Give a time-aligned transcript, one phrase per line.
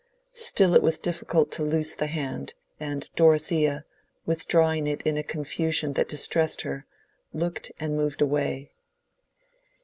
[0.33, 3.85] Still it was difficult to loose the hand, and Dorothea,
[4.25, 6.87] withdrawing it in a confusion that distressed her,
[7.35, 8.71] looked and moved away.